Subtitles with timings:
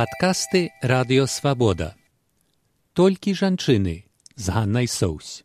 [0.00, 1.92] Падкасты радыёвабода.
[2.96, 5.44] Толькі жанчыны з Ганнай Соусь.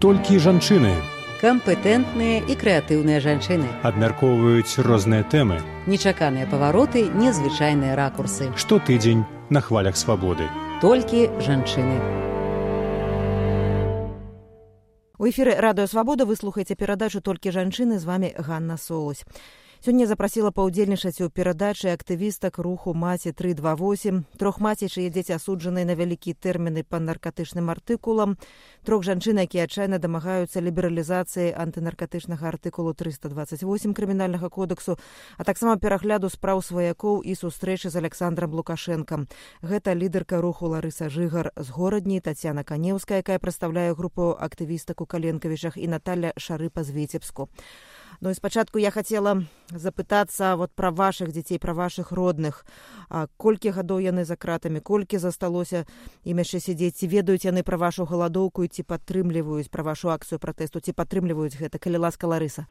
[0.00, 0.94] Толькі жанчыны
[1.42, 8.48] кампетэнтныя і крэатыўныя жанчыны абмяркоўваюць розныя тэмы нечаканыя павароты незвычайныя ракурсы.
[8.56, 10.48] Штотыдзень на хвалях свабоды
[10.80, 12.00] толькі жанчыны
[15.20, 19.28] у эфіры радыё свабода вы слухаеце перадачу толькі жанчыны з вами Ганна Соусь
[19.84, 25.38] сёння запрасіла паўдзельнічаць у перадачы актывістак руху маці тры два восемь трох маці чые дзеці
[25.38, 28.34] асуджаныя на вялікі тэрміны па наркатычным артыкулам
[28.82, 34.98] трох жанчын якія адчайна дамагаюцца лібералізацыі антынаркатычнага артыкулу триста двадцать восемь крымінальнага кодексу
[35.38, 39.26] а таксама перагляду спраў сваякоў і сустрэчы з александром лукашенко.
[39.62, 45.78] Гэта лідарка руху ларыса жыгар з горадні татьяна канеўская якая прадстаўляе групу актывістак у каленкавічах
[45.78, 47.48] і наталья шарыпа з віцебску
[48.21, 52.63] Ну і спачатку я хацела запытацца вот пра вашых дзяцей пра вашых родных
[53.37, 55.83] колькі гадоў яны за кратамі колькі засталося
[56.23, 60.79] ім яшчэ сядзець ці ведаюць яны пра вашу галадоўку ці падтрымліваюць пра вашу акцыю пратэсту
[60.79, 62.65] ці падтрымліваюць гэта калі ласка ларыса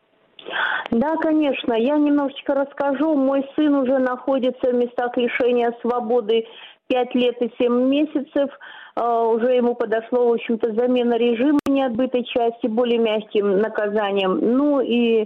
[0.93, 1.73] Да, конечно.
[1.75, 3.15] Я немножечко расскажу.
[3.15, 6.45] Мой сын уже находится в местах лишения свободы
[6.87, 8.51] пять лет и семь месяцев.
[9.00, 14.40] А, уже ему подошло, в общем-то, замена режима неотбытой части более мягким наказанием.
[14.42, 15.26] Ну и э,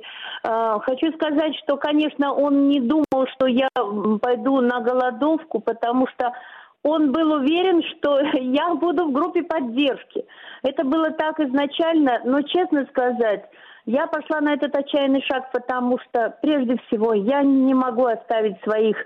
[0.81, 3.69] хочу сказать, что, конечно, он не думал, что я
[4.21, 6.33] пойду на голодовку, потому что
[6.83, 10.25] он был уверен, что я буду в группе поддержки.
[10.63, 13.45] Это было так изначально, но, честно сказать,
[13.85, 18.97] я пошла на этот отчаянный шаг, потому что, прежде всего, я не могу оставить своих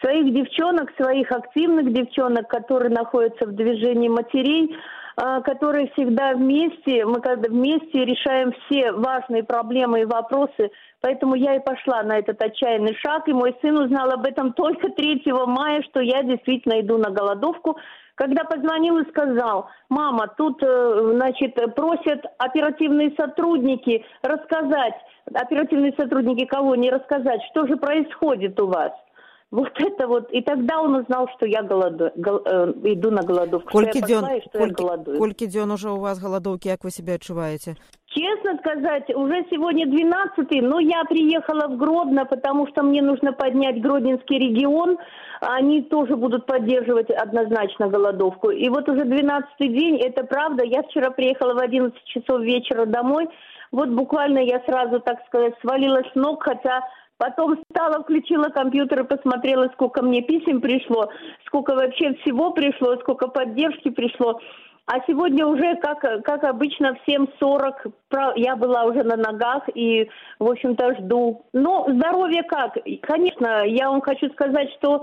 [0.00, 4.76] своих девчонок, своих активных девчонок, которые находятся в движении матерей,
[5.16, 10.70] а, которые всегда вместе, мы когда вместе решаем все важные проблемы и вопросы.
[11.02, 14.88] Поэтому я и пошла на этот отчаянный шаг, и мой сын узнал об этом только
[14.88, 17.76] 3 мая, что я действительно иду на голодовку.
[18.14, 24.94] Когда позвонил и сказал, мама, тут, э, значит, просят оперативные сотрудники рассказать,
[25.32, 28.92] оперативные сотрудники кого не рассказать, что же происходит у вас–
[29.50, 30.30] вот это вот.
[30.30, 33.68] И тогда он узнал, что я голоду, гол, э, иду на голодовку.
[33.70, 37.76] Кольки дён, кольки, кольки дён уже у вас голодовки, как вы себя отчуваете?
[38.06, 43.80] Честно сказать, уже сегодня 12 но я приехала в Гродно, потому что мне нужно поднять
[43.80, 44.98] Гродненский регион.
[45.40, 48.50] Они тоже будут поддерживать однозначно голодовку.
[48.50, 50.64] И вот уже 12 день, это правда.
[50.64, 53.28] Я вчера приехала в 11 часов вечера домой.
[53.70, 56.82] Вот буквально я сразу, так сказать, свалилась с ног, хотя
[57.20, 61.10] Потом встала, включила компьютер и посмотрела, сколько мне писем пришло,
[61.44, 64.40] сколько вообще всего пришло, сколько поддержки пришло.
[64.86, 67.92] А сегодня уже, как, как обычно, в 7.40
[68.36, 71.44] я была уже на ногах и, в общем-то, жду.
[71.52, 72.78] Но здоровье как?
[73.02, 75.02] Конечно, я вам хочу сказать, что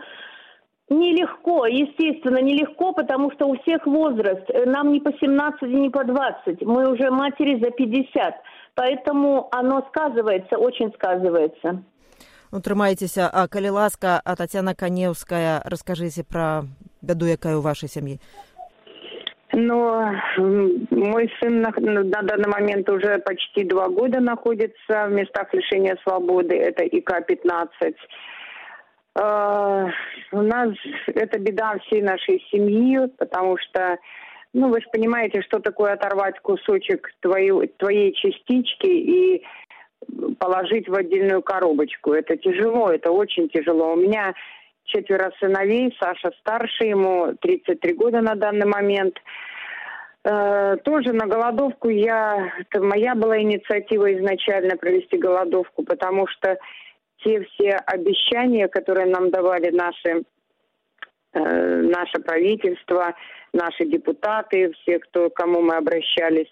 [0.89, 4.47] Нелегко, естественно, нелегко, потому что у всех возраст.
[4.66, 6.61] Нам не по 17, не по 20.
[6.61, 8.35] Мы уже матери за 50.
[8.73, 11.83] Поэтому оно сказывается, очень сказывается.
[12.52, 16.64] утрымайцеся а калі ласка а татьяна канеўская расскажыце пра
[17.02, 18.20] бяду якая у вашай сям'і
[19.54, 20.12] но
[20.90, 26.56] мой сын на, на данный момент уже почти два года находится в местах лишения свободы
[26.56, 27.96] это ик пятнадцать
[29.14, 29.90] Uh,
[30.32, 30.70] у нас
[31.06, 33.98] это беда всей нашей семьи, потому что,
[34.54, 39.44] ну, вы же понимаете, что такое оторвать кусочек твою, твоей частички и
[40.39, 42.13] положить в отдельную коробочку.
[42.13, 43.93] Это тяжело, это очень тяжело.
[43.93, 44.33] У меня
[44.85, 49.17] четверо сыновей, Саша старший, ему 33 года на данный момент.
[50.23, 56.57] Э, тоже на голодовку я, это моя была инициатива изначально провести голодовку, потому что
[57.23, 60.23] те все обещания, которые нам давали наши,
[61.33, 63.15] э, наше правительство,
[63.53, 66.51] наши депутаты, все, кто, кому мы обращались,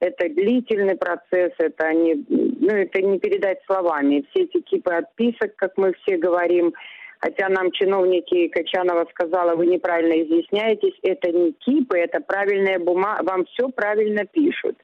[0.00, 2.14] это длительный процесс, это не,
[2.60, 4.24] ну, это не передать словами.
[4.30, 6.74] Все эти кипы отписок, как мы все говорим,
[7.18, 13.46] хотя нам чиновники Качанова сказала, вы неправильно изъясняетесь, это не кипы, это правильная бумага, вам
[13.46, 14.76] все правильно пишут.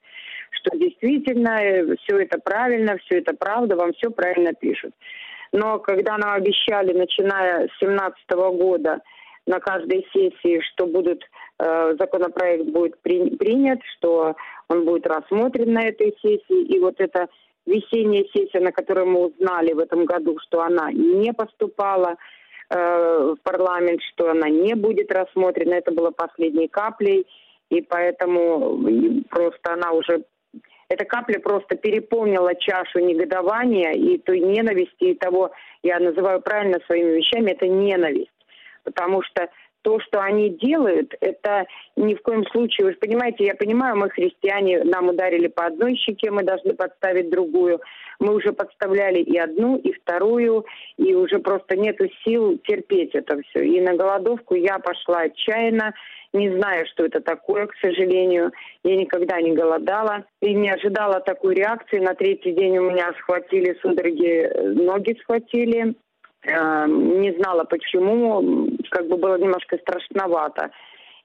[0.51, 4.95] Что действительно э, все это правильно, все это правда, вам все правильно пишут.
[5.53, 9.01] Но когда нам обещали, начиная с 2017 года,
[9.47, 11.23] на каждой сессии, что будут,
[11.59, 14.35] э, законопроект будет при, принят, что
[14.69, 16.65] он будет рассмотрен на этой сессии.
[16.65, 17.29] И вот эта
[17.67, 22.17] весенняя сессия, на которой мы узнали в этом году, что она не поступала
[22.71, 27.27] э, в парламент, что она не будет рассмотрена, это было последней каплей.
[27.69, 28.81] И поэтому
[29.29, 30.25] просто она уже
[30.89, 35.51] эта капля просто переполнила чашу негодования и той ненависти, и того,
[35.83, 38.31] я называю правильно своими вещами, это ненависть.
[38.85, 39.49] Потому что
[39.87, 44.11] то, что они делают, это ни в коем случае, вы же понимаете, я понимаю, мы
[44.11, 47.81] христиане, нам ударили по одной щеке, мы должны подставить другую.
[48.19, 50.65] Мы уже подставляли и одну, и вторую,
[50.97, 53.65] и уже просто нету сил терпеть это все.
[53.65, 55.95] И на голодовку я пошла отчаянно,
[56.33, 58.51] не зная, что это такое, к сожалению.
[58.83, 62.01] Я никогда не голодала и не ожидала такой реакции.
[62.01, 64.51] На третий день у меня схватили судороги,
[64.83, 65.95] ноги схватили.
[66.47, 70.71] Эм, не знала почему, как бы было немножко страшновато.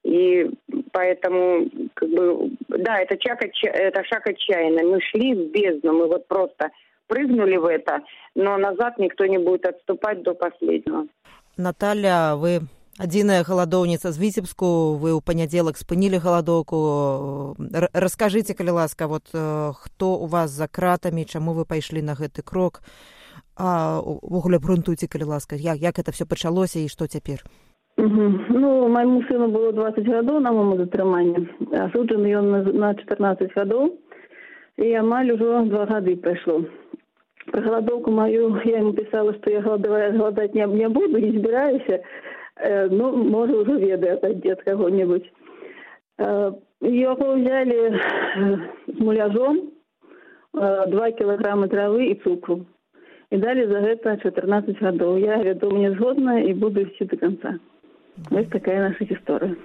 [0.02, 0.50] И
[0.90, 4.82] поэтому, как бы, да, это, шаг, это шаг отчаянный.
[4.82, 6.70] Мы шли в бездну, мы вот просто
[7.06, 8.00] прыгнули в это,
[8.34, 11.06] но назад никто не будет отступать до последнего.
[11.56, 12.62] Наталья, вы
[12.98, 17.56] адзіная галадоўніца з віцебску вы ў панядзелак спынілі галадоўку
[17.92, 22.82] расскажыце калі ласка вот хто у вас за кратамі чаму вы пайшлі на гэты крок
[23.57, 27.43] увогуле грунтуйце калі ласка як як это все пачалося і што цяпер
[27.97, 28.25] угу.
[28.49, 33.97] ну майму сыну было двадцать гадоў на маму затрыманне асуджаны ён на, на чатырнаццаць гадоў
[34.77, 36.61] і амаль ужо два гады прайшло
[37.51, 42.03] про галадоўку маю я ему пісала што я галадавая галадаць не, не буду не збіраюся
[42.61, 45.25] э, ну можа ўжо ведае ад каго-небудзь
[46.19, 46.51] э,
[46.81, 47.89] яго ўзялі э,
[48.87, 49.61] з муляжом
[50.53, 52.65] э, два кілаграмы травы і цукру
[53.31, 57.57] і далі за гэта чатырнаццаць гадоў я вядома не згодна і буду ісці до конца
[58.29, 59.55] вось такая наша гісторыя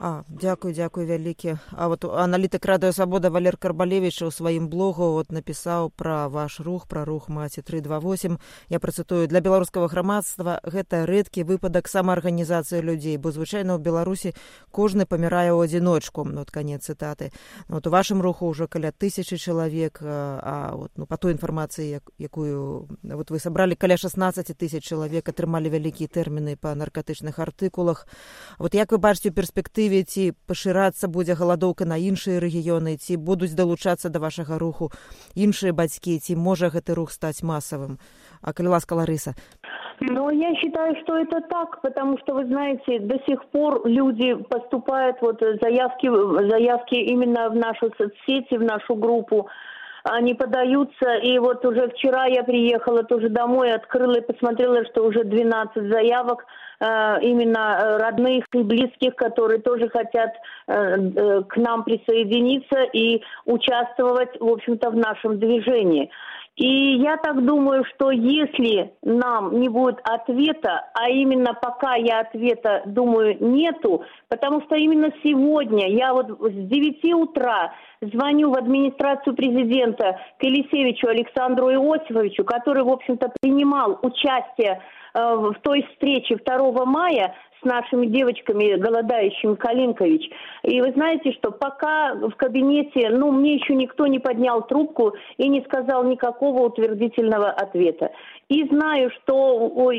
[0.00, 1.58] А, дзякую дзякую вялікі.
[1.70, 6.90] А вот аналітык радыё свабода валер карбалевіча ў сваім блогу вот напісаў пра ваш рух
[6.90, 9.30] пра рух маці три два восемь я працытую.
[9.30, 14.34] Для беларускага грамадства гэта рэдкі выпадак самаарганізацыі людзей бо звычайна ў беларусі
[14.74, 17.30] кожны памірае ў адзіночку ну, вот канец цытаты.
[17.68, 22.02] Ну, вот у вашым руху ўжо каля тысячи чалавек а вот ну по той інфармацыі
[22.02, 28.10] як, якую вот вы сабралі каля 16 тысяч чалавек атрымалі вялікія тэрміны па наркатычных артыкулах.
[28.58, 33.54] Вот як вы бачыце перспектывы перспектыве ці пашырацца будзе галадоўка на іншыя рэгіёны ці будуць
[33.54, 34.90] далучацца да вашага руху
[35.34, 37.98] іншыя бацькі ці можа гэты рух стаць масавым.
[38.42, 39.34] А калі ласка ларыса
[40.00, 45.16] Но я считаю, что это так, потому что, вы знаете, до сих пор люди поступают,
[45.20, 46.08] вот заявки,
[46.50, 49.46] заявки именно в нашу соцсети, в нашу группу,
[50.04, 55.24] они подаются, и вот уже вчера я приехала тоже домой, открыла и посмотрела, что уже
[55.24, 56.44] 12 заявок,
[56.80, 60.30] Э, именно э, родных и близких, которые тоже хотят
[60.66, 66.10] э, к нам присоединиться и участвовать, в общем-то, в нашем движении.
[66.56, 72.82] И я так думаю, что если нам не будет ответа, а именно пока я ответа,
[72.86, 80.20] думаю, нету, потому что именно сегодня я вот с 9 утра звоню в администрацию президента
[80.38, 84.80] к Елисевичу Александру Иосифовичу, который, в общем-то, принимал участие
[85.14, 87.34] Э, в той встрече 2 мая
[87.64, 90.30] с нашими девочками, голодающими Калинкович.
[90.62, 95.48] И вы знаете, что пока в кабинете, ну, мне еще никто не поднял трубку и
[95.48, 98.10] не сказал никакого утвердительного ответа.
[98.48, 99.90] И знаю, что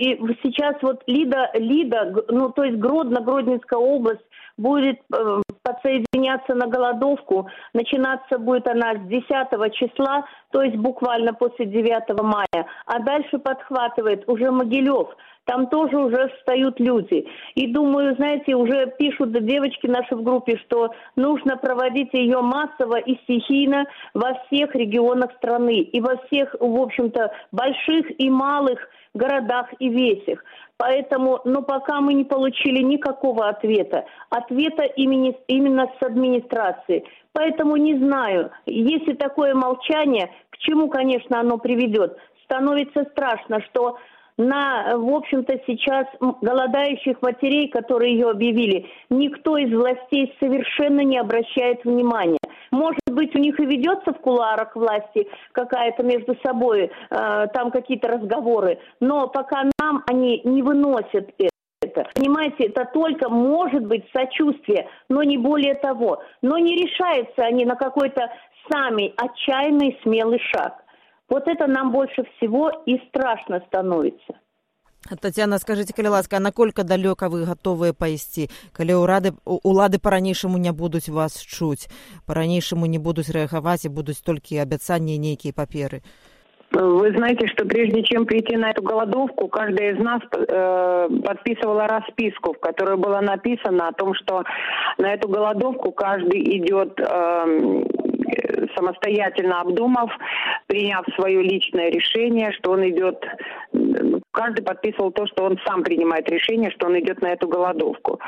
[0.44, 4.26] сейчас вот Лида, Лида, ну, то есть Гродно, Гродненская область
[4.58, 7.50] будет э, подсоединяться на голодовку.
[7.74, 12.66] Начинаться будет она с 10 числа, то есть буквально после 9 мая.
[12.86, 15.10] А дальше подхватывает уже Могилев.
[15.46, 17.28] Там тоже уже встают люди.
[17.54, 23.16] И думаю, знаете, уже пишут девочки наши в группе, что нужно проводить ее массово и
[23.24, 28.80] стихийно во всех регионах страны и во всех, в общем-то, больших и малых
[29.16, 30.44] городах и весях.
[30.78, 37.06] Поэтому, но пока мы не получили никакого ответа, ответа имени, именно с администрации.
[37.34, 42.18] Поэтому не знаю, если такое молчание, к чему, конечно, оно приведет.
[42.44, 43.98] Становится страшно, что
[44.38, 46.08] на, в общем-то, сейчас
[46.42, 52.40] голодающих матерей, которые ее объявили, никто из властей совершенно не обращает внимания.
[52.72, 58.10] Может быть, у них и ведется в куларах власти какая-то между собой, э, там какие-то
[58.10, 61.32] разговоры, но пока нам они не выносят
[61.86, 62.10] это.
[62.14, 66.22] Понимаете, это только может быть сочувствие, но не более того.
[66.42, 68.32] Но не решаются они на какой-то
[68.72, 70.84] самый отчаянный смелый шаг.
[71.30, 74.36] Вот это нам больше всего и страшно становится.
[75.21, 78.47] Татьяна, скажите, калі ласка, наколькі далёка вы гатовыя пайсці,
[78.77, 81.89] калі ўрады улады па-ранейшаму не будуць вас чуць,
[82.27, 86.05] па-ранейшаму не будуць рэагаваць і будуць толькі абяцанні нейкія паперы.
[86.73, 92.53] Вы знаете, что прежде чем прийти на эту голодовку, каждая из нас э, подписывала расписку,
[92.53, 94.45] в которой было написано о том, что
[94.97, 97.85] на эту голодовку каждый идет э,
[98.76, 100.12] самостоятельно обдумав,
[100.68, 103.24] приняв свое личное решение, что он идет,
[104.32, 108.20] каждый подписывал то, что он сам принимает решение, что он идет на эту голодовку.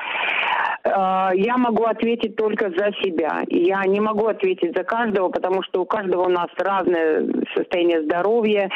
[0.84, 3.44] Э, я могу ответить только за себя.
[3.48, 7.25] Я не могу ответить за каждого, потому что у каждого у нас разное
[7.56, 8.70] состояние здоровья.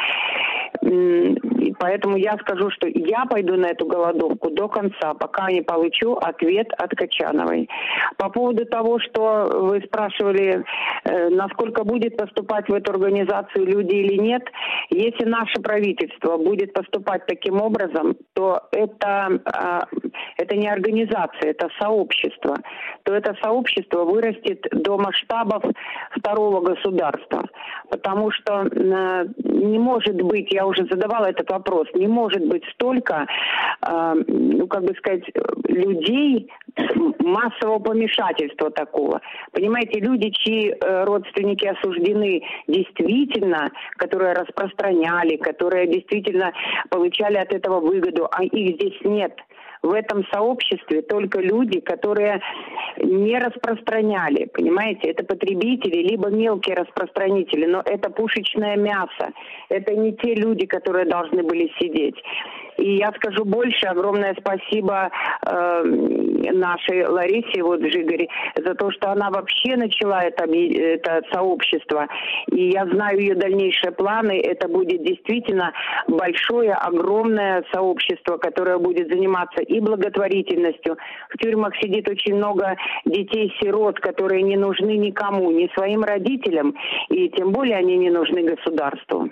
[0.80, 6.14] И поэтому я скажу, что я пойду на эту голодовку до конца, пока не получу
[6.14, 7.68] ответ от Качановой.
[8.16, 10.64] По поводу того, что вы спрашивали,
[11.04, 14.42] э, насколько будет поступать в эту организацию люди или нет,
[14.92, 19.86] если наше правительство будет поступать таким образом, то это, а,
[20.36, 22.56] это не организация, это сообщество.
[23.04, 25.62] То это сообщество вырастет до масштабов
[26.16, 27.48] второго государства.
[27.90, 33.26] Потому что э, не может быть, я уже задавала этот вопрос, не может быть столько,
[33.86, 35.24] э, ну, как бы сказать,
[35.68, 36.50] людей,
[37.18, 39.20] массового помешательства такого.
[39.52, 44.32] Понимаете, люди, чьи э, родственники осуждены действительно, которые
[44.82, 46.52] распространяли, которые действительно
[46.90, 49.32] получали от этого выгоду, а их здесь нет–
[49.82, 52.40] в этом сообществе только люди, которые
[52.98, 59.32] не распространяли, понимаете, это потребители, либо мелкие распространители, но это пушечное мясо,
[59.68, 62.14] это не те люди, которые должны были сидеть.
[62.78, 65.10] И я скажу больше, огромное спасибо
[65.46, 65.82] э,
[66.52, 72.08] нашей Ларисе вот Жигаре за то, что она вообще начала это, это сообщество.
[72.50, 74.40] И я знаю ее дальнейшие планы.
[74.40, 75.72] Это будет действительно
[76.08, 80.96] большое, огромное сообщество, которое будет заниматься и благотворительностью.
[81.30, 86.74] В тюрьмах сидит очень много детей-сирот, которые не нужны никому, ни своим родителям,
[87.08, 89.28] и тем более они не нужны государству.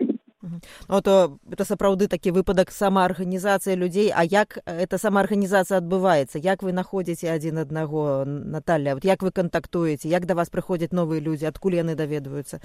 [0.90, 6.74] Ну, то это сапраўды такі выпадак самаарганізацыі людзей а як эта самаарганізацыя адбываецца як вы
[6.74, 11.82] находзіце адзін аднаго Наталья вот як вы кантактуеце як да вас прыходзяць новыя людзі адкуль
[11.82, 12.62] яны даведваюцца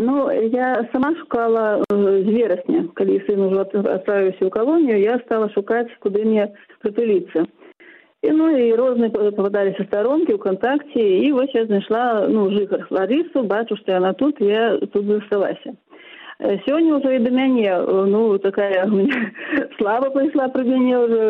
[0.00, 5.50] Ну я сама шукала з э, верасня калі сын ужо адправіўся ў калонію я стала
[5.52, 6.48] шукаць куды мне
[6.80, 7.44] прытуліцца
[8.22, 13.76] і ну і розныя пападаліся старонкі ўкантакце і вось я знайшла ну жыхар ларысу бачу
[13.76, 15.76] што яна тут я тут засталася
[16.64, 17.68] Сёння ўжо і да мяне
[18.08, 18.88] ну такая
[19.76, 21.22] слава пайшла пра мяне ўжо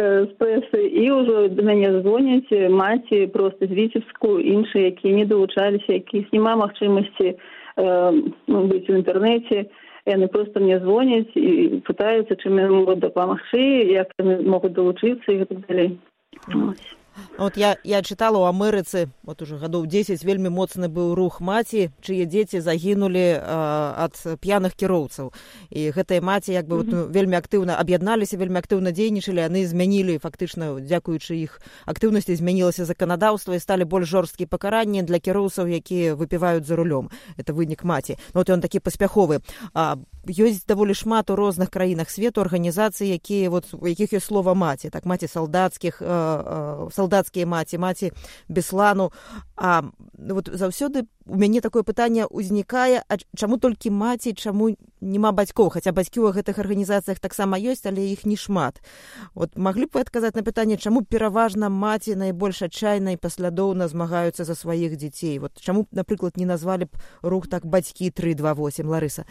[0.00, 6.00] з прэсы і ўжо да мяне звоняць маці проста з віцебску іншыя якія не далучаліся
[6.00, 7.36] якіх няма магчымасці
[7.76, 9.68] ну, быць у інтэрнэце
[10.08, 15.40] яны проста мне звоняць і пытаюцца чым яны могуць дапамагчы як яны могуць далучыцца і
[15.44, 15.98] гэтак далей.
[16.48, 16.97] Ось.
[17.37, 21.91] Вот я, я чытала ў Амерыцы вот уже гадоў 10 вельмі моцны быў рух маці,
[22.01, 25.31] чые дзеці загінулі ад п'яных кіроўцаў.
[25.69, 30.19] І гэтыя маці як бы вот, ну, вельмі актыўна аб'ядналіся, вельмі актыўна дзейнічалі, яны змянілі
[30.19, 36.67] фактычна дзякуючы іх актыўнасці змянілася заканадаўства і сталі больш жорсткія пакаранні для кіроўцаў, якія выпіваюць
[36.67, 37.09] за рулём.
[37.37, 38.17] Это вынік маці.
[38.33, 39.39] Ну, вот ён такі паспяховы.
[39.73, 39.95] А,
[40.29, 44.89] ёсць даволі шмат у розных краінах свету арганізацыі, якія вот, у якіх ёсць слова маці,
[44.89, 46.01] так маці салдацкіх
[46.93, 48.11] салдацкія маці маці
[48.47, 49.11] беслану.
[49.57, 49.83] А
[50.17, 55.93] вот заўсёды у мяне такое пытанне ўзнікае а чаму толькі маці чаму няма бацькоў хаця
[55.93, 58.81] бацькі ў гэтых арганізацыях таксама ёсць але іх не шмат.
[59.35, 64.43] Вот маглі б вы адказаць на пытанне чаму пераважна маці найбольш адчайна і паслядоўна змагаюцца
[64.43, 68.89] за сваіх дзяцей вот чаму напрыклад не назвалі б рух так бацькі три два восемь
[68.89, 69.25] ларыса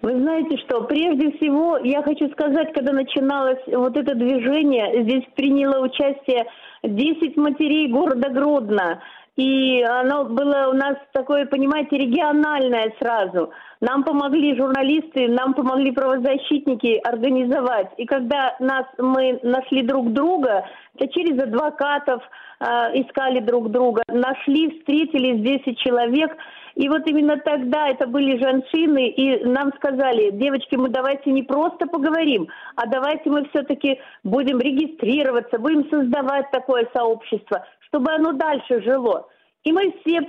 [0.00, 5.84] Вы знаете что, прежде всего я хочу сказать, когда начиналось вот это движение, здесь приняло
[5.84, 6.46] участие
[6.84, 9.02] 10 матерей города Гродно.
[9.34, 13.50] И оно было у нас такое, понимаете, региональное сразу.
[13.80, 17.88] Нам помогли журналисты, нам помогли правозащитники организовать.
[17.98, 20.64] И когда нас, мы нашли друг друга,
[20.96, 22.20] то через адвокатов
[22.58, 22.64] э,
[23.00, 26.36] искали друг друга, нашли, встретились 10 человек–
[26.78, 31.86] и вот именно тогда это были женщины, и нам сказали, девочки, мы давайте не просто
[31.86, 39.26] поговорим, а давайте мы все-таки будем регистрироваться, будем создавать такое сообщество, чтобы оно дальше жило.
[39.64, 40.20] И мы все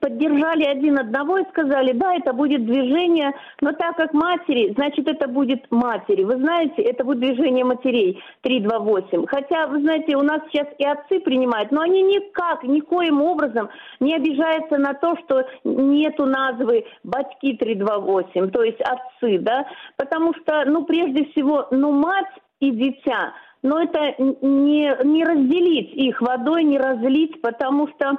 [0.00, 5.28] поддержали один одного и сказали, да, это будет движение, но так как матери, значит, это
[5.28, 6.24] будет матери.
[6.24, 9.26] Вы знаете, это будет движение матерей 328.
[9.26, 14.14] Хотя, вы знаете, у нас сейчас и отцы принимают, но они никак, никоим образом не
[14.14, 19.66] обижаются на то, что нету назвы батьки 328, то есть отцы, да,
[19.96, 22.26] потому что, ну, прежде всего, ну, мать
[22.60, 28.18] и дитя, но это не, не разделить их водой, не разлить, потому что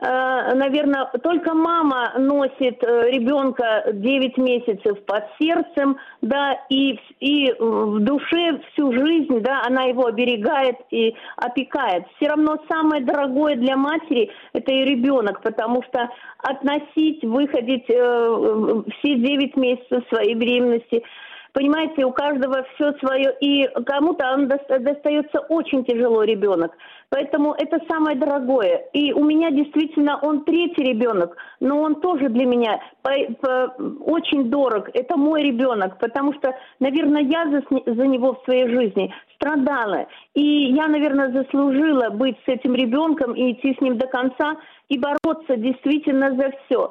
[0.00, 8.60] наверное, только мама носит э, ребенка 9 месяцев под сердцем, да, и, и в душе
[8.72, 12.06] всю жизнь, да, она его оберегает и опекает.
[12.16, 19.14] Все равно самое дорогое для матери– это и ребенок, потому что относить, выходить э, все
[19.14, 21.04] 9 месяцев своей беременности–
[21.54, 26.72] Понимаете, у каждого все свое, и кому-то он достается очень тяжело ребенок.
[27.10, 28.86] Поэтому это самое дорогое.
[28.92, 33.72] И у меня действительно он третий ребенок, но он тоже для меня по, по,
[34.04, 34.90] очень дорог.
[34.94, 40.08] Это мой ребенок, потому что, наверное, я за, за него в своей жизни страдала.
[40.34, 44.56] И я, наверное, заслужила быть с этим ребенком и идти с ним до конца
[44.88, 46.90] и бороться действительно за все.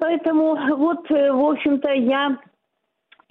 [0.00, 2.38] Поэтому вот, э, в общем-то, я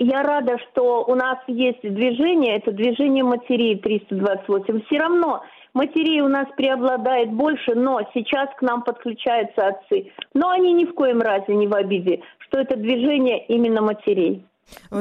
[0.03, 4.81] я рада, что у нас есть движение, это движение матерей 328.
[4.85, 5.43] Все равно
[5.73, 10.11] матерей у нас преобладает больше, но сейчас к нам подключаются отцы.
[10.33, 14.45] Но они ни в коем разе не в обиде, что это движение именно матерей.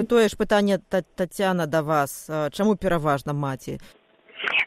[0.09, 0.79] Тое ж пытанне
[1.17, 3.79] Татьяна да вас чаму пераважна маці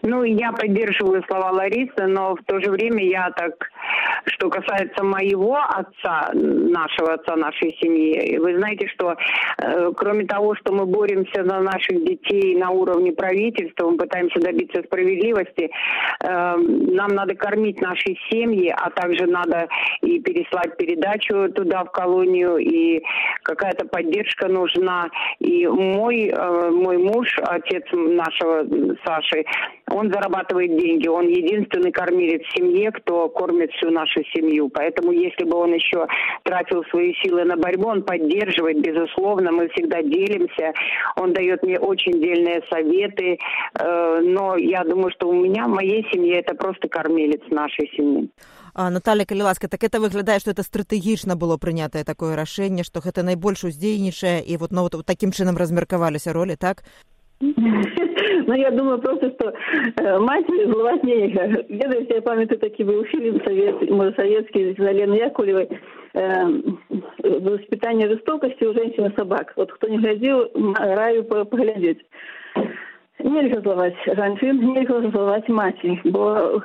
[0.02, 3.70] ну, я поддерживаю слова Ларисы, но в то же время я так,
[4.26, 9.16] что касается моего отца, нашего отца, нашей семьи, вы знаете, что
[9.58, 14.84] э, кроме того, что мы боремся за наших детей на уровне правительства, мы пытаемся добиться
[14.84, 15.70] справедливости,
[16.24, 19.68] э, нам надо кормить наши семьи, а также надо
[20.02, 23.02] и переслать передачу туда, в колонию, и
[23.44, 25.10] какая-то поддержка нужна.
[25.40, 28.66] И мой, э, мой муж, отец нашего
[29.06, 29.46] Саши,
[29.95, 34.69] он зарабатывает деньги, он единственный кормилец в семье, кто кормит всю нашу семью.
[34.69, 36.07] Поэтому если бы он еще
[36.45, 40.73] тратил свои силы на борьбу, он поддерживает, безусловно, мы всегда делимся,
[41.17, 43.39] он дает мне очень дельные советы,
[43.79, 48.31] э, но я думаю, что у меня, в моей семье, это просто кормилец нашей семьи.
[48.75, 53.01] А, Наталья калі ласка так это выглядае што это стратэгічна было прынятае такое рашэнне што
[53.01, 56.85] гэта найбольш уздзейнічае і вот ну, вот такім чынам размеркаваліся ролі так
[57.41, 59.55] Ну, я думаю просто, что
[59.97, 61.47] э, матери зловать нельзя.
[61.47, 65.69] Ведаете, я памятаю, таки был фильм совет, может, советский, с Еленой Яковлевой,
[66.15, 66.47] э,
[67.23, 69.55] «Воспитание жестокости у женщин и собак».
[69.57, 72.05] Вот кто не глядел, раю поглядеть.
[73.19, 76.61] Нельзя зловать женщин, нельзя зловать матери, бо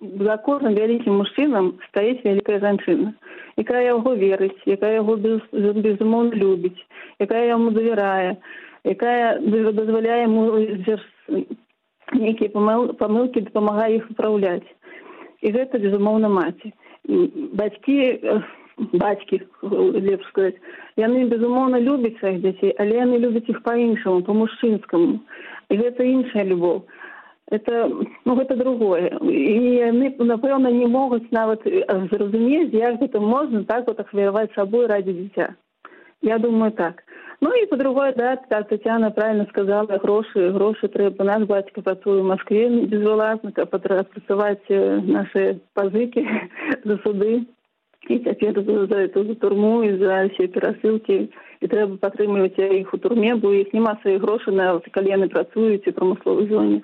[0.00, 3.14] за кожным вялікім мужчынам стаіць вялікая жанчына
[3.60, 6.78] якая яго верыць якая яго без, безумоўна любіць
[7.22, 8.36] якая яму давярае
[8.83, 10.45] якая дазваляе яму
[12.13, 12.49] нейкія
[12.99, 14.67] памылкі дапамагае іх выпраўляць
[15.41, 16.73] і гэта безумоўна маці
[17.59, 17.97] бацькі
[18.93, 19.41] бацькі
[20.07, 20.57] лепш сказаць
[20.97, 25.19] яны безумоўна любяць сваіх дзяцей але яны любяць іх па-іншаму па-мужчынскаму
[25.69, 26.85] і гэта іншая любоў
[27.51, 27.89] это
[28.25, 29.09] ну гэта другое.
[29.25, 31.65] І яны напэўна не могуць нават
[32.11, 35.55] зразумець як гэта можна так вот ахвяраваць сабой ради дзіця
[36.21, 37.03] я думаю так
[37.41, 41.23] Ну и по-другой, да, как Татьяна правильно сказала, гроши, гроши трэба.
[41.23, 46.27] Наш батька працуе в Москве безвылазна, каб адпрацаваць наши пазыкі
[46.83, 47.47] за суды.
[48.09, 53.35] І цяпер за, за турму і за ўсе перасылкі і трэба падтрымліваць іх у турме,
[53.35, 56.79] бо іх няма свае грошы на калі яны працуюць у прамысловай зоне.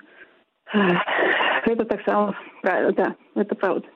[1.66, 3.88] Гэта таксама правда, да, это правда.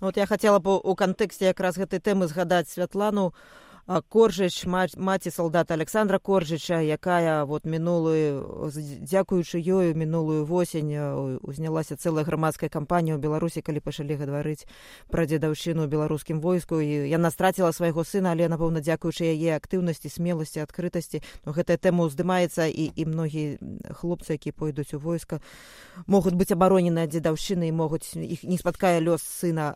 [0.00, 3.32] Ну, вот я хотела бы у кантэксце якраз гэтай тэмы згадаць святлану
[3.88, 10.92] коржыч маці салдата александра коржыча якая вот мінулую дзякуючы ёю мінулую восень
[11.40, 14.68] узнялася цэлая грамадская кампанія ў беларусі калі пачалі гаварыць
[15.08, 16.84] пра дзедаўшчыну беларускім войску.
[16.84, 22.12] І яна страціла свайго сына але напэўна дзякуючы яе актыўнасці смеласці адкрытасці но гэтая тэма
[22.12, 23.56] ўздымаецца і і многія
[23.96, 25.40] хлопцы якія пойдуць у войска
[26.04, 29.72] могуць быць абаронены ад дзедаўшчыны і могуць іх не спаткае лёс сына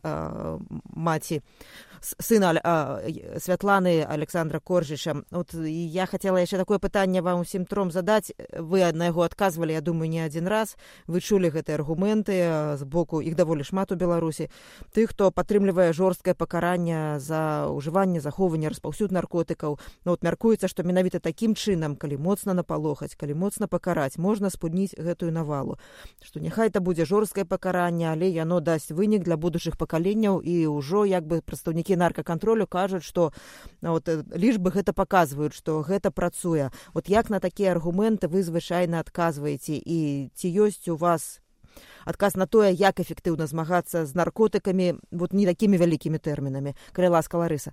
[0.92, 1.40] маці
[2.02, 2.58] сына
[3.38, 9.06] святланы александра коржыча вот я хотела яшчэ такое пытанне вам усім тром задаць вы на
[9.06, 10.76] яго адказвалі я думаю не адзін раз.
[11.06, 14.50] Вы чулі гэтыя аргументы з боку іх даволі шмат у беларусі
[14.92, 21.20] ты хто падтрымлівае жорсткае пакаранне за ўжыванне захоўвання распаўсюд наркотыкаў ну вот мяркуецца што менавіта
[21.20, 25.78] такім чынам калі моцна напалохаць калі моцна пакараць можна спудніць гэтую навалу.
[26.22, 31.04] Што няхай это будзе жорсткае пакаранне але яно дасць вынік для будучых пакаленняў і ўжо
[31.06, 33.32] як бы прадстаўнікі прадстаўнікі наркакантролю кажуць што
[33.82, 36.70] вот лічбы гэта паказваюць што гэта працуе.
[36.94, 39.76] Вот як на такія аргументы вы звычайна адказваеце?
[39.76, 41.40] І ці ёсць у вас
[42.04, 46.74] адказ на тое як эфектыўна змагацца з наркотыкамі вот не такімі вялікімі тэрмінамі?
[46.92, 47.72] Калі ласка ларыса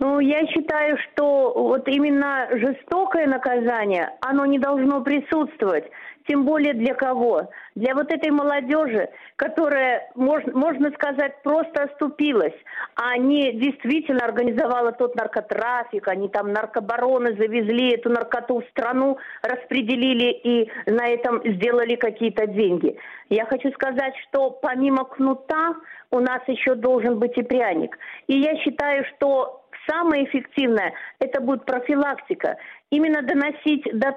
[0.00, 5.84] Ну, я считаю, что вот именно жестокое наказание, оно не должно присутствовать.
[6.28, 7.50] Тем более для кого?
[7.74, 12.54] Для вот этой молодежи, которая, можно, можно сказать, просто оступилась,
[12.94, 20.30] а не действительно организовала тот наркотрафик, они там наркобароны завезли эту наркоту в страну, распределили
[20.30, 22.96] и на этом сделали какие-то деньги.
[23.30, 25.74] Я хочу сказать, что помимо кнута
[26.10, 27.98] у нас еще должен быть и пряник.
[28.26, 32.56] И я считаю, что самое эффективное– это будет профилактика.
[32.90, 34.16] Именно доносить до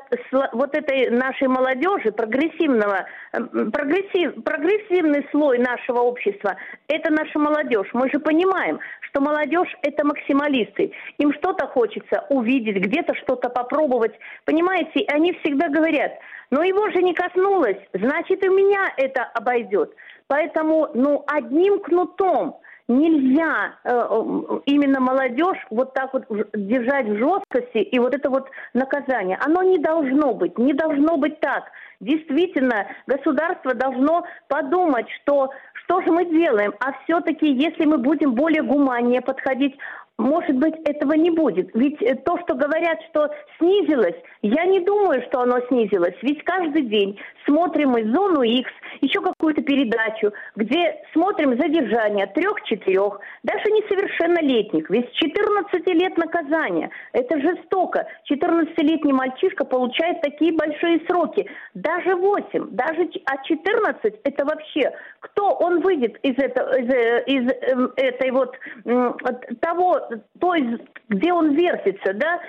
[0.54, 6.56] вот этой нашей молодежи, прогрессивного, прогрессив, прогрессивный слой нашего общества–
[6.88, 7.90] это наша молодежь.
[7.92, 10.94] Мы же понимаем, что молодежь– это максималисты.
[11.18, 14.14] Им что-то хочется увидеть, где-то что-то попробовать.
[14.46, 16.14] Понимаете, они всегда говорят,
[16.50, 19.94] но его же не коснулось, значит и меня это обойдет.
[20.28, 22.56] Поэтому, ну, одним кнутом–
[22.98, 28.50] нельзя э, э, именно молодежь вот так вот держать в жесткости и вот это вот
[28.74, 29.38] наказание.
[29.46, 31.72] Оно не должно быть, не должно быть так.
[32.00, 35.52] Действительно, государство должно подумать, что
[35.84, 39.76] что же мы делаем, а все-таки если мы будем более гуманнее подходить,
[40.18, 41.72] может быть, этого не будет.
[41.74, 46.16] Ведь э, то, что говорят, что снизилось, я не думаю, что оно снизилось.
[46.22, 48.70] Ведь каждый день смотрим мы зону X,
[49.02, 54.90] еще какую-то передачу, где смотрим задержание трех-четырех, даже несовершеннолетних.
[54.90, 56.90] Ведь 14 лет наказания.
[57.14, 58.06] Это жестоко.
[58.32, 61.50] 14-летний мальчишка получает такие большие сроки.
[61.74, 67.52] Даже 8, даже а 14 это вообще кто он выйдет из, этого, из, э, из
[67.72, 68.58] эм, этой вот
[69.62, 70.01] того
[70.40, 72.40] той, где он вертится, да,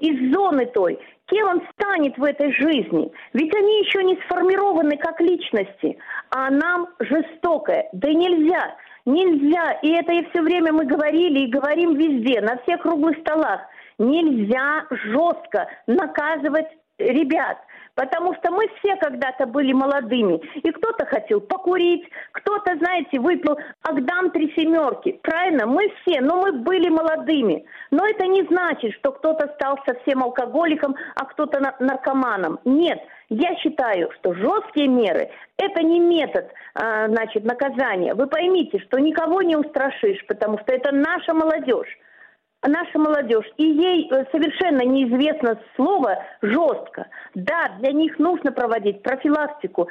[0.00, 3.10] из зоны той, кем он станет в этой жизни.
[3.32, 5.98] Ведь они еще не сформированы как личности,
[6.30, 7.88] а нам жестокое.
[7.92, 12.82] Да нельзя, нельзя, и это и все время мы говорили и говорим везде, на всех
[12.82, 13.60] круглых столах,
[13.98, 16.68] нельзя жестко наказывать
[16.98, 17.58] ребят–
[17.94, 20.40] Потому что мы все когда-то были молодыми.
[20.56, 25.20] И кто-то хотел покурить, кто-то, знаете, выпил Агдам три семерки.
[25.22, 25.66] Правильно?
[25.66, 27.64] Мы все, но мы были молодыми.
[27.90, 32.60] Но это не значит, что кто-то стал совсем алкоголиком, а кто-то наркоманом.
[32.64, 32.98] Нет.
[33.28, 38.14] Я считаю, что жесткие меры– это не метод а, значит, наказания.
[38.14, 41.98] Вы поймите, что никого не устрашишь, потому что это наша молодежь
[42.66, 47.06] наша молодежь, и ей э, совершенно неизвестно слово жестко.
[47.34, 49.88] Да, для них нужно проводить профилактику,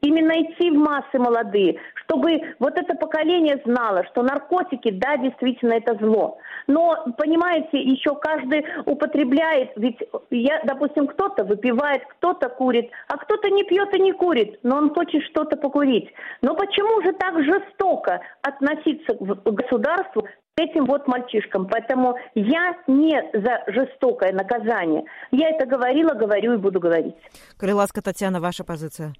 [0.00, 5.96] именно идти в массы молодые, чтобы вот это поколение знало, что наркотики, да, действительно это
[5.96, 6.38] зло.
[6.66, 9.98] Но, понимаете, еще каждый употребляет, ведь
[10.30, 14.94] я, допустим, кто-то выпивает, кто-то курит, а кто-то не пьет и не курит, но он
[14.94, 16.12] хочет что-то покурить.
[16.42, 21.66] Но почему же так жестоко относиться к государству этим вот мальчишкам.
[21.66, 25.04] Поэтому я не за жестокое наказание.
[25.30, 27.14] Я это говорила, говорю и буду говорить.
[27.58, 29.12] Крыласка Татьяна, ваша позиция?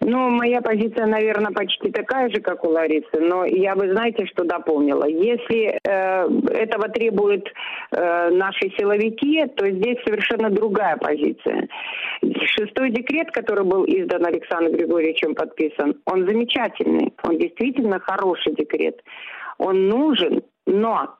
[0.00, 4.44] Ну, моя позиция, наверное, почти такая же, как у Ларисы, но я бы, знаете, что
[4.44, 5.06] дополнила.
[5.06, 7.50] Если э, этого требуют
[7.90, 11.68] э, наши силовики, то здесь совершенно другая позиция.
[12.22, 19.00] Шестой декрет, который был издан Александром Григорьевичем подписан, он замечательный, он действительно хороший декрет
[19.58, 21.16] он нужен, но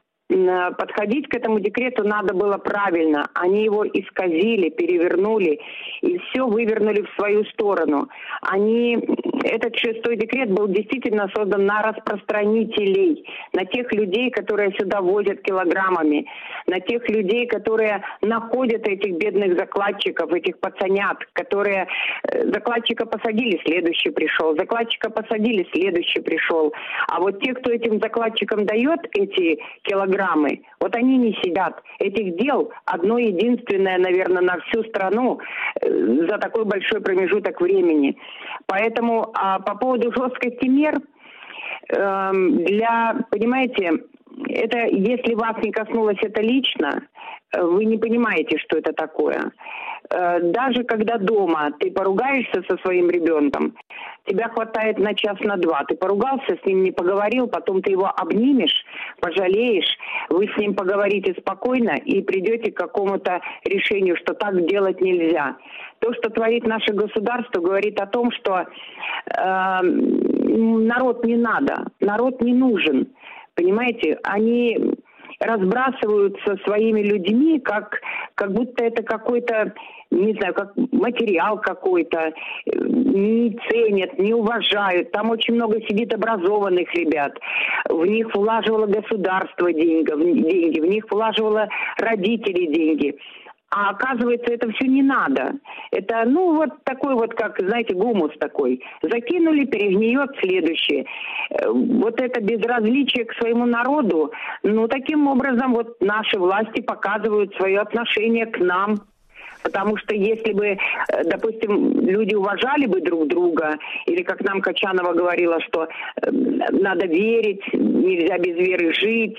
[0.79, 3.29] подходить к этому декрету надо было правильно.
[3.35, 5.61] Они его исказили, перевернули
[6.01, 8.09] и все вывернули в свою сторону.
[8.41, 8.99] Они,
[9.43, 16.27] этот шестой декрет был действительно создан на распространителей, на тех людей, которые сюда возят килограммами,
[16.67, 21.87] на тех людей, которые находят этих бедных закладчиков, этих пацанят, которые
[22.23, 26.73] э, закладчика посадили, следующий пришел, закладчика посадили, следующий пришел.
[27.09, 30.63] А вот те, кто этим закладчикам дает эти килограммы.
[30.81, 31.83] Вот они не сидят.
[31.99, 35.41] Этих дел одно единственное, наверное, на всю страну
[35.81, 35.89] э,
[36.29, 38.17] за такой большой промежуток времени.
[38.67, 41.01] Поэтому а по поводу жесткости мер,
[41.89, 43.93] э, для, понимаете,
[44.49, 47.03] это если вас не коснулось это лично,
[47.53, 49.53] э, вы не понимаете, что это такое.
[50.11, 53.75] Э, даже когда дома ты поругаешься со своим ребенком,
[54.27, 55.85] тебя хватает на час, на два.
[55.85, 58.85] Ты поругался, с ним не поговорил, потом ты его обнимешь,
[59.21, 65.57] пожалеешь, вы с ним поговорите спокойно и придете к какому-то решению, что так делать нельзя.
[66.01, 72.55] То, что творит наше государство, говорит о том, что э, народ не надо, народ не
[72.55, 73.09] нужен.
[73.55, 74.94] Понимаете, они
[75.45, 78.01] разбрасываются своими людьми, как,
[78.35, 79.73] как будто это какой-то,
[80.11, 82.33] не знаю, как материал какой-то,
[82.67, 85.11] не ценят, не уважают.
[85.13, 87.39] Там очень много сидит образованных ребят.
[87.89, 93.17] В них влаживало государство деньги, в них влаживало родители деньги.
[93.77, 95.55] А оказывается, это все не надо.
[95.91, 98.81] Это, ну, вот такой вот, как, знаете, гумус такой.
[99.03, 101.07] Закинули, перегниет следующее.
[101.51, 104.31] Э, вот это безразличие к своему народу,
[104.63, 108.95] ну, таким образом вот наши власти показывают свое отношение к нам,
[109.65, 110.77] Потому что если бы, э,
[111.25, 117.63] допустим, люди уважали бы друг друга, или как нам Качанова говорила, что э, надо верить,
[117.73, 119.39] нельзя без веры жить.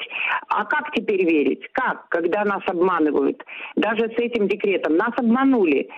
[0.49, 1.69] А как теперь верить?
[1.71, 3.43] Как, когда нас обманывают?
[3.75, 4.97] Даже с этим декретом.
[4.97, 5.89] Нас обманули.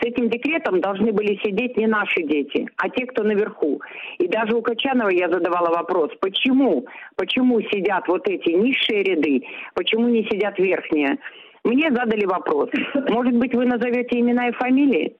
[0.00, 3.80] С этим декретом должны были сидеть не наши дети, а те, кто наверху.
[4.18, 9.42] И даже у Качанова я задавала вопрос, почему, почему сидят вот эти низшие ряды,
[9.74, 11.16] почему не сидят верхние?
[11.66, 12.70] Мне задали вопрос.
[13.08, 15.16] Может быть, вы назовете имена и фамилии?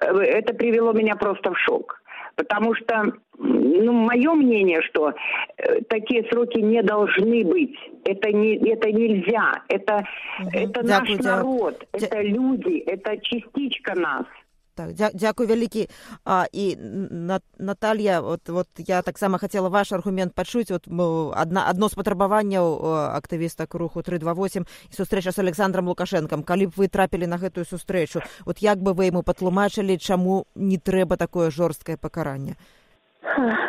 [0.00, 2.00] Э, это привело меня просто в шок.
[2.36, 5.12] Потому что, ну, мое мнение, что
[5.56, 7.76] э, такие сроки не должны быть.
[8.04, 9.62] Это, не, это нельзя.
[9.68, 10.04] Это,
[10.40, 10.50] угу.
[10.52, 11.86] это наш народ.
[11.92, 12.78] Это люди.
[12.78, 14.26] Это частичка нас.
[14.74, 15.86] Так, дзя дзякуй вялікі.
[16.24, 16.76] А, і
[17.10, 20.88] на, Наталья вот, вот я таксама хацела ваш аргумент пачуць вот
[21.34, 22.66] адна адно з патрабаванняў
[23.14, 28.20] актывістак руху 328 і сустрэча з александром лукашэнкам калі б вы трапілі на гэтую сустрэчу
[28.46, 32.56] вот як бы вы яму патлумачылі чаму не трэба такое жорсткае пакаранне?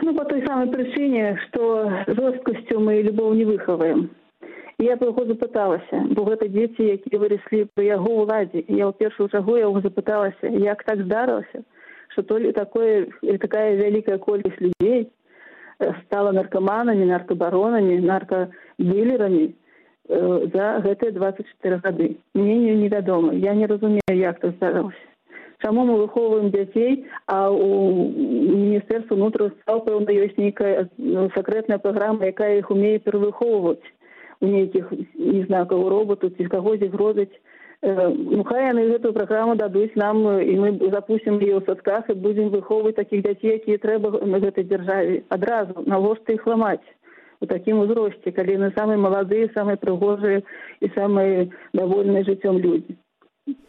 [0.01, 4.09] Ну по той самой прычыне что жорсткасцю мы любоў не выхаваем
[4.79, 8.63] я б яго запыталася бо гэта дзеці якія выраслі пры яго ўладзе.
[8.67, 11.63] Я ў першую чагу яго запыталася як так здарылася
[12.09, 13.07] что то ли такое
[13.39, 15.11] такая вялікая колькасць людзей
[16.05, 22.17] стала наркаманамі наркабаронамі наркадылерамі э, за гэтыя двадцать четыре гады.
[22.33, 23.33] Мне невядома.
[23.33, 24.97] Я не разумею як так здарылася.
[25.61, 32.25] Чаму мы выхоўваем дзяцей а у міністэрства унутраных справ пэўна ёсць нейкая ну, сакрэтная праграма
[32.27, 33.83] якая іх умее перавыхоўваць
[34.41, 37.36] у нейкіх не знаю каго роботу ці з кагосьці грозаць
[37.82, 42.50] ну хай яны гэтую праграму дадуць нам і мы запусцім яе ў садках і будзем
[42.50, 46.86] выхоўваць такіх дзяцей якія трэба на гэтай дзяржаве адразу навошта іх ламаць
[47.41, 50.41] у такім узросце калі яны самыя маладыя самыя прыгожыя
[50.82, 52.98] і самыя давольныя жыццём людзі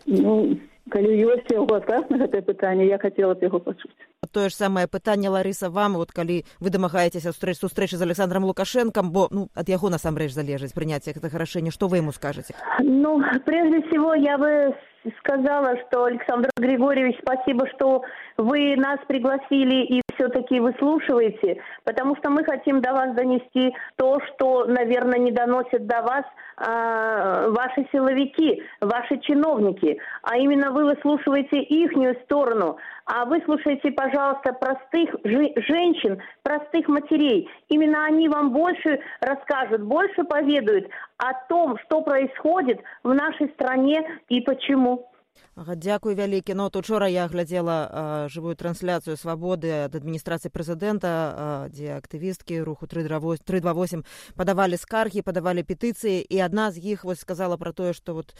[0.07, 0.57] ну
[0.89, 3.97] калі ёсць яго адказ на гэтае пытанне я хацела б яго пачуць
[4.37, 9.09] тое ж самае пытанне ларыса вам вот калі вы дамагаецеся стрэч сустрэчы з александром лукашенком
[9.11, 12.53] бо ну ад яго насамрэч залежыць прыняцце гэтага рашэння што вы ему скажаце
[12.85, 13.17] ну
[13.49, 14.77] прежде всего я бы
[15.19, 18.03] сказала что александр григорьевич спасибо что
[18.37, 24.65] вы нас пригласили и все-таки выслушиваете, потому что мы хотим до вас донести то, что,
[24.65, 26.25] наверное, не доносят до вас
[26.59, 34.53] э, ваши силовики, ваши чиновники, а именно вы выслушиваете ихнюю сторону, а вы слушайте, пожалуйста,
[34.53, 37.49] простых женщин, простых матерей.
[37.69, 40.89] Именно они вам больше расскажут, больше поведают
[41.19, 45.11] о том, что происходит в нашей стране и почему.
[45.57, 46.55] Дзякуй вялікі.
[46.55, 53.03] Но тут учора я глядзела жывую трансляцыю свабоды ад адміністрацыі прэзідэнта дзе актывісткі руху три
[53.03, 56.23] два восемь падавалі скаргі падавалі петыцыі.
[56.23, 58.35] І адна з іх вось сказала пра тое што вот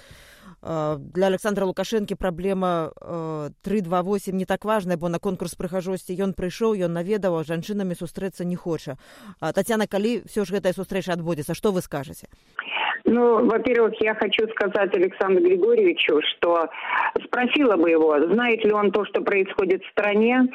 [0.63, 2.93] для александра лукашэнкі праблема
[3.63, 7.99] три два восемь не так важная бо на конкурс прыхажосці ён прыйшоў ён наведаў жанчынамі
[7.99, 8.97] сустрэцца не хоча.
[9.41, 12.31] Татяна калі все ж гэтая сустрэча адбудзецца што вы скажаце
[13.07, 16.69] Ну, во-первых, я хочу сказать Александру Григорьевичу, что
[17.25, 20.49] спросила бы его, знает ли он то, что происходит в стране.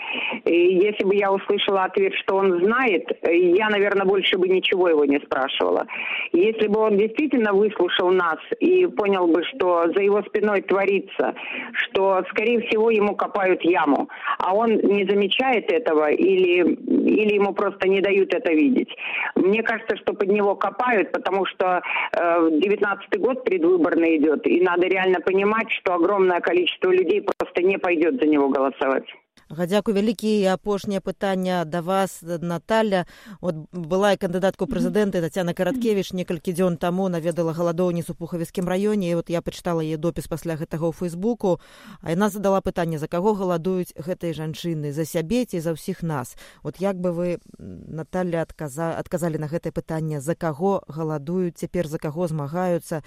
[0.43, 5.05] И если бы я услышала ответ, что он знает, я, наверное, больше бы ничего его
[5.05, 5.87] не спрашивала.
[6.33, 11.33] Если бы он действительно выслушал нас и понял бы, что за его спиной творится,
[11.73, 14.09] что, скорее всего, ему копают яму,
[14.39, 18.89] а он не замечает этого или, или ему просто не дают это видеть.
[19.35, 24.87] Мне кажется, что под него копают, потому что э, девятнадцатый год предвыборный идет, и надо
[24.87, 29.05] реально понимать, что огромное количество людей просто не пойдет за него голосовать.
[29.51, 33.05] Дзякуй вялікі апошняе пытанне да вас Наталья
[33.41, 39.15] от была і кандыдатку прэзідэнты Тацяна караткевич некалькі дзён таму наведала галадоўніцу пухавіскім раёне і
[39.19, 41.59] вот я пачытала яе допіс пасля гэтага ў фейсбуку.
[41.99, 44.95] А яна задала пытанне за каго галадуюць гэтай жанчыны?
[44.95, 46.39] За сябе ці за ўсіх нас?
[46.63, 47.27] Вот як бы вы
[47.59, 53.03] Наталья адказа адказалі на гэтае пытанне за каго галадуюць цяпер за каго змагаюцца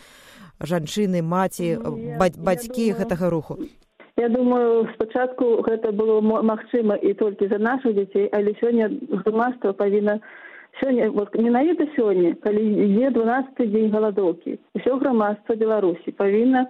[0.60, 3.64] жанчыны маці ну, бацькі гэтага руху
[4.16, 10.20] Я думаю, спачатку гэта было магчыма і толькі за нашых дзяцей, але сёння грамадства павінна
[10.80, 16.66] сёння вот, менавіта сёння, калі ідзе дванаццаты дзень галадоўкі, усё грамадства Беларусі павінна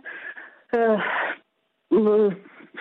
[0.73, 1.01] э,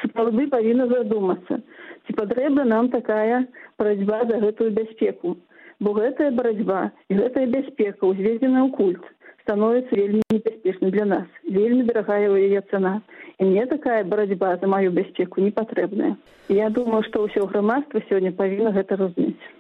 [0.02, 1.60] сапраўды павінна задумацца,
[2.08, 3.48] ці патрэбна нам такая
[3.78, 5.38] барацьба за гэтую бяспеку.
[5.80, 9.04] Бо гэтая барацьба і гэтая бяспека ўзведзена ў культ
[9.44, 11.28] становіцца вельмі небяспечнай для нас.
[11.44, 13.02] Вельмі дарагая яе цана
[13.40, 16.16] і мне такая барацьба за маю бяспеку не патрэбная
[16.50, 19.52] я думаю што ўсё грамадства сёння павінна гэта разумець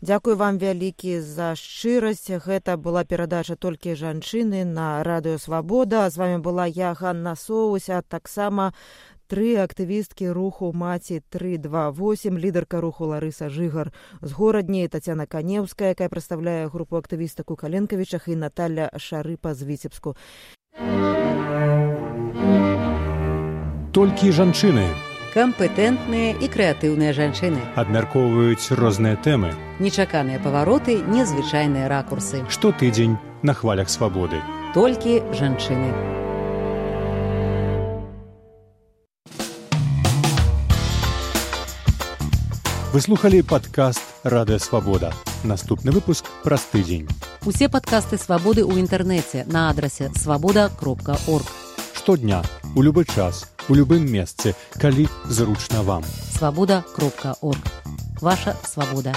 [0.00, 2.30] Дзякую вам вялікі за шчырасць.
[2.44, 8.72] Гэта была перадача толькі жанчыны на радыёвабода з вами была я Ганна соус а таксама
[9.31, 15.95] тры актывісткі руху маці три два восемь лідарка руху ларыса жыгар з горадні татяна канеўская
[15.95, 20.15] якая прадстаўляе групу актывістак у каленкавічах і Наталля шарыпа з віцебску
[23.91, 24.87] Толькі жанчыны
[25.31, 29.55] кампетэнтныя і крэатыўныя жанчыны абмяркоўваюць розныя тэмы.
[29.79, 34.43] нечаканыя павароты незвычайныя ракурсы Штотыдзень на хвалях свабоды.
[34.73, 35.91] толькі жанчыны
[42.95, 45.13] Вы слухалі падкаст радыёвабода.
[45.43, 47.07] Наступны выпуск праз тыдзень.
[47.45, 51.47] усе падкасты свабоды ў інтэрнэце на адрасе свабода кропка орг
[51.95, 52.43] Штодня,
[52.75, 56.03] у любы час, у любым месцы, калі зручна вам.
[56.37, 57.61] свабода кропка орг
[58.21, 59.13] ваша свабода